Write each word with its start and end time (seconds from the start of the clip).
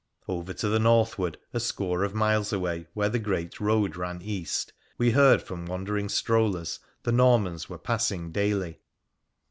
Over 0.27 0.51
to 0.53 0.67
the 0.67 0.79
northward, 0.79 1.37
a 1.53 1.59
score 1.59 2.03
of 2.03 2.15
miles 2.15 2.51
away, 2.51 2.87
where 2.95 3.07
the 3.07 3.19
great 3.19 3.59
road 3.59 3.95
ran 3.95 4.19
east, 4.19 4.73
we 4.97 5.11
heard 5.11 5.43
from 5.43 5.67
wandering 5.67 6.09
strollers 6.09 6.79
the 7.03 7.11
Normans 7.11 7.69
were 7.69 7.77
passing 7.77 8.31
daily. 8.31 8.79